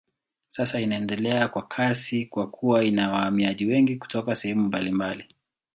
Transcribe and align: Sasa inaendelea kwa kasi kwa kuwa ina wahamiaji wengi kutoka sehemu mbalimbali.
Sasa 0.47 0.81
inaendelea 0.81 1.47
kwa 1.47 1.67
kasi 1.67 2.25
kwa 2.25 2.47
kuwa 2.49 2.83
ina 2.83 3.11
wahamiaji 3.11 3.65
wengi 3.65 3.95
kutoka 3.95 4.35
sehemu 4.35 4.67
mbalimbali. 4.67 5.35